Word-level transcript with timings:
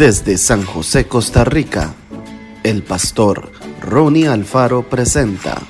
Desde 0.00 0.38
San 0.38 0.64
José, 0.64 1.06
Costa 1.06 1.44
Rica, 1.44 1.94
el 2.62 2.82
pastor 2.82 3.52
Ronnie 3.82 4.28
Alfaro 4.28 4.88
presenta 4.88 5.60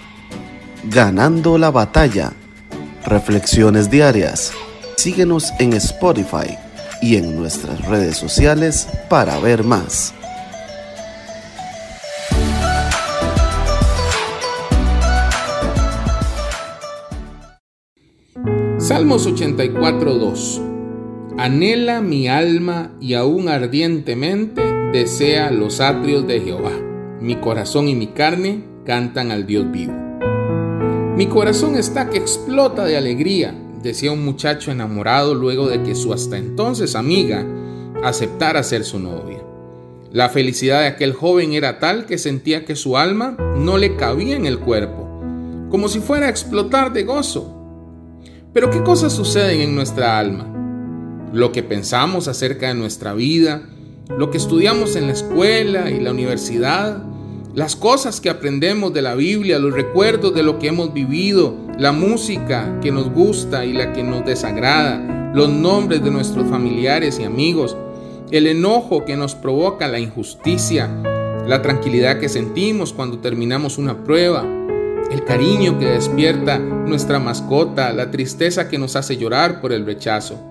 Ganando 0.84 1.58
la 1.58 1.72
batalla. 1.72 2.32
Reflexiones 3.04 3.90
diarias. 3.90 4.53
Síguenos 4.96 5.51
en 5.58 5.72
Spotify 5.72 6.56
y 7.02 7.16
en 7.16 7.34
nuestras 7.34 7.84
redes 7.86 8.18
sociales 8.18 8.86
para 9.08 9.36
ver 9.40 9.64
más. 9.64 10.14
Salmos 18.78 19.26
84.2 19.26 20.70
Anhela 21.41 22.02
mi 22.02 22.29
alma 22.29 22.90
y 23.00 23.14
aún 23.14 23.49
ardientemente 23.49 24.61
desea 24.93 25.50
los 25.50 25.80
atrios 25.80 26.26
de 26.26 26.39
Jehová. 26.40 26.72
Mi 27.18 27.36
corazón 27.36 27.89
y 27.89 27.94
mi 27.94 28.08
carne 28.08 28.63
cantan 28.85 29.30
al 29.30 29.46
Dios 29.46 29.72
vivo. 29.72 29.94
Mi 31.16 31.29
corazón 31.29 31.76
está 31.76 32.11
que 32.11 32.19
explota 32.19 32.84
de 32.84 32.98
alegría, 32.98 33.55
decía 33.83 34.12
un 34.12 34.22
muchacho 34.22 34.70
enamorado 34.70 35.34
luego 35.34 35.66
de 35.66 35.83
que 35.83 35.94
su 35.94 36.12
hasta 36.12 36.36
entonces 36.36 36.94
amiga 36.94 37.47
aceptara 38.05 38.62
ser 38.62 38.84
su 38.84 38.98
novia. 38.98 39.42
La 40.12 40.28
felicidad 40.28 40.80
de 40.80 40.88
aquel 40.88 41.14
joven 41.14 41.55
era 41.55 41.78
tal 41.78 42.05
que 42.05 42.19
sentía 42.19 42.66
que 42.66 42.77
su 42.77 42.98
alma 42.98 43.38
no 43.56 43.78
le 43.78 43.97
cabía 43.97 44.36
en 44.36 44.44
el 44.44 44.58
cuerpo, 44.58 45.08
como 45.70 45.88
si 45.88 46.00
fuera 46.00 46.27
a 46.27 46.30
explotar 46.30 46.92
de 46.92 47.05
gozo. 47.05 47.56
Pero 48.52 48.69
¿qué 48.69 48.83
cosas 48.83 49.14
suceden 49.14 49.62
en 49.62 49.75
nuestra 49.75 50.19
alma? 50.19 50.59
Lo 51.33 51.52
que 51.52 51.62
pensamos 51.62 52.28
acerca 52.28 52.69
de 52.69 52.75
nuestra 52.75 53.14
vida, 53.14 53.62
lo 54.16 54.30
que 54.30 54.38
estudiamos 54.38 54.96
en 54.96 55.06
la 55.06 55.12
escuela 55.12 55.91
y 55.91 56.00
la 56.00 56.10
universidad, 56.10 57.02
las 57.55 57.77
cosas 57.77 58.20
que 58.20 58.30
aprendemos 58.30 58.92
de 58.92 59.02
la 59.02 59.14
Biblia, 59.14 59.58
los 59.58 59.72
recuerdos 59.72 60.34
de 60.34 60.42
lo 60.42 60.58
que 60.58 60.68
hemos 60.68 60.92
vivido, 60.92 61.55
la 61.78 61.92
música 61.92 62.78
que 62.80 62.92
nos 62.92 63.10
gusta 63.10 63.64
y 63.64 63.72
la 63.72 63.92
que 63.92 64.02
nos 64.02 64.24
desagrada, 64.24 65.32
los 65.34 65.48
nombres 65.48 66.02
de 66.02 66.10
nuestros 66.10 66.48
familiares 66.48 67.18
y 67.20 67.24
amigos, 67.24 67.77
el 68.30 68.46
enojo 68.46 69.05
que 69.05 69.16
nos 69.16 69.34
provoca 69.34 69.88
la 69.88 70.00
injusticia, 70.00 70.88
la 71.46 71.62
tranquilidad 71.62 72.18
que 72.18 72.28
sentimos 72.28 72.92
cuando 72.92 73.18
terminamos 73.18 73.78
una 73.78 74.05
prueba, 74.05 74.44
el 75.10 75.24
cariño 75.24 75.78
que 75.78 75.86
despierta 75.86 76.58
nuestra 76.58 77.18
mascota, 77.18 77.92
la 77.92 78.10
tristeza 78.10 78.68
que 78.68 78.78
nos 78.78 78.94
hace 78.94 79.16
llorar 79.16 79.60
por 79.60 79.72
el 79.72 79.86
rechazo 79.86 80.49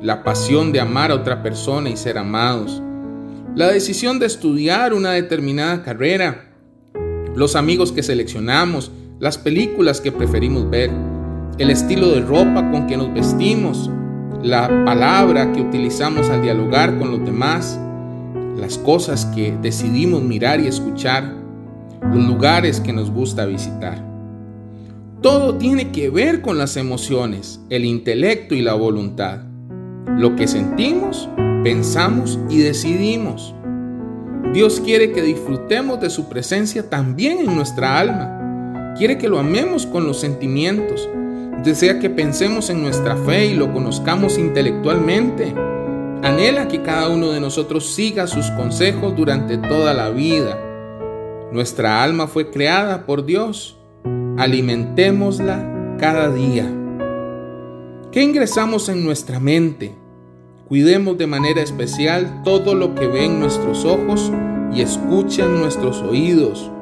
la 0.00 0.24
pasión 0.24 0.72
de 0.72 0.80
amar 0.80 1.10
a 1.10 1.14
otra 1.14 1.42
persona 1.42 1.90
y 1.90 1.96
ser 1.96 2.16
amados, 2.16 2.82
la 3.54 3.68
decisión 3.68 4.18
de 4.18 4.26
estudiar 4.26 4.94
una 4.94 5.12
determinada 5.12 5.82
carrera, 5.82 6.52
los 7.34 7.54
amigos 7.54 7.92
que 7.92 8.02
seleccionamos, 8.02 8.90
las 9.18 9.36
películas 9.36 10.00
que 10.00 10.10
preferimos 10.10 10.70
ver, 10.70 10.90
el 11.58 11.68
estilo 11.68 12.08
de 12.12 12.22
ropa 12.22 12.70
con 12.70 12.86
que 12.86 12.96
nos 12.96 13.12
vestimos, 13.12 13.90
la 14.42 14.68
palabra 14.86 15.52
que 15.52 15.60
utilizamos 15.60 16.30
al 16.30 16.40
dialogar 16.40 16.98
con 16.98 17.10
los 17.10 17.22
demás, 17.22 17.78
las 18.56 18.78
cosas 18.78 19.26
que 19.26 19.54
decidimos 19.60 20.22
mirar 20.22 20.60
y 20.60 20.66
escuchar, 20.66 21.34
los 22.02 22.24
lugares 22.24 22.80
que 22.80 22.94
nos 22.94 23.10
gusta 23.10 23.44
visitar. 23.44 24.02
Todo 25.20 25.56
tiene 25.56 25.92
que 25.92 26.08
ver 26.08 26.40
con 26.40 26.56
las 26.56 26.78
emociones, 26.78 27.60
el 27.68 27.84
intelecto 27.84 28.54
y 28.54 28.62
la 28.62 28.72
voluntad 28.72 29.49
lo 30.16 30.36
que 30.36 30.46
sentimos, 30.48 31.28
pensamos 31.62 32.38
y 32.48 32.58
decidimos. 32.58 33.54
Dios 34.52 34.80
quiere 34.80 35.12
que 35.12 35.22
disfrutemos 35.22 36.00
de 36.00 36.10
su 36.10 36.28
presencia 36.28 36.90
también 36.90 37.38
en 37.38 37.54
nuestra 37.54 37.98
alma. 37.98 38.94
Quiere 38.98 39.16
que 39.16 39.28
lo 39.28 39.38
amemos 39.38 39.86
con 39.86 40.06
los 40.06 40.18
sentimientos. 40.18 41.08
Desea 41.62 42.00
que 42.00 42.10
pensemos 42.10 42.68
en 42.70 42.82
nuestra 42.82 43.16
fe 43.16 43.46
y 43.46 43.54
lo 43.54 43.72
conozcamos 43.72 44.38
intelectualmente. 44.38 45.54
Anhela 46.22 46.68
que 46.68 46.82
cada 46.82 47.08
uno 47.08 47.30
de 47.30 47.40
nosotros 47.40 47.94
siga 47.94 48.26
sus 48.26 48.50
consejos 48.50 49.14
durante 49.16 49.56
toda 49.56 49.94
la 49.94 50.10
vida. 50.10 50.58
Nuestra 51.52 52.02
alma 52.02 52.26
fue 52.26 52.50
creada 52.50 53.06
por 53.06 53.24
Dios. 53.24 53.78
Alimentémosla 54.36 55.96
cada 55.98 56.30
día. 56.30 56.79
¿Qué 58.12 58.24
ingresamos 58.24 58.88
en 58.88 59.04
nuestra 59.04 59.38
mente? 59.38 59.94
Cuidemos 60.66 61.16
de 61.16 61.28
manera 61.28 61.62
especial 61.62 62.42
todo 62.42 62.74
lo 62.74 62.96
que 62.96 63.06
ven 63.06 63.38
nuestros 63.38 63.84
ojos 63.84 64.32
y 64.74 64.80
escuchan 64.80 65.60
nuestros 65.60 66.02
oídos. 66.02 66.72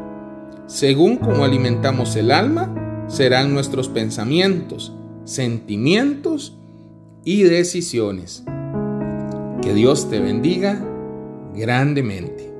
Según 0.66 1.18
como 1.18 1.44
alimentamos 1.44 2.16
el 2.16 2.30
alma, 2.30 3.04
serán 3.08 3.52
nuestros 3.52 3.90
pensamientos, 3.90 4.94
sentimientos 5.24 6.56
y 7.24 7.42
decisiones. 7.42 8.44
Que 9.60 9.74
Dios 9.74 10.08
te 10.08 10.20
bendiga 10.20 10.82
grandemente. 11.54 12.57